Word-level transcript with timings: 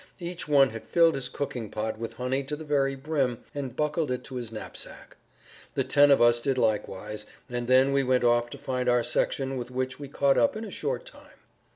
Each 0.17 0.47
one 0.47 0.71
had 0.71 0.87
filled 0.87 1.13
his 1.13 1.29
cooking 1.29 1.69
pot 1.69 1.99
with 1.99 2.13
honey 2.13 2.41
to 2.45 2.55
the 2.55 2.63
very 2.65 2.95
brim 2.95 3.43
and 3.53 3.75
buckled 3.75 4.09
it 4.09 4.23
to 4.23 4.35
his 4.37 4.51
knapsack. 4.51 5.15
The 5.75 5.83
ten 5.83 6.09
of 6.09 6.19
us 6.19 6.41
did 6.41 6.57
likewise, 6.57 7.27
and 7.47 7.67
then 7.67 7.93
we 7.93 8.01
went 8.01 8.23
off 8.23 8.49
to 8.49 8.57
find 8.57 8.89
our 8.89 9.03
section 9.03 9.57
with 9.57 9.69
which 9.69 9.99
we 9.99 10.07
caught 10.07 10.39
up 10.39 10.55
in 10.55 10.65
a 10.65 10.71
short 10.71 11.05
time. 11.05 11.37